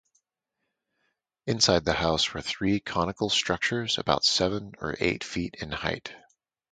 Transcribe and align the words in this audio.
Inside 1.45 1.85
the 1.85 1.93
house 1.93 2.33
were 2.33 2.41
three 2.41 2.79
conical 2.79 3.29
structures 3.29 3.99
about 3.99 4.25
seven 4.25 4.71
or 4.79 4.95
eight 4.99 5.23
feet 5.23 5.53
in 5.59 5.71
height. 5.71 6.15